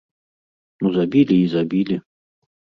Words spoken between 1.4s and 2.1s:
і забілі.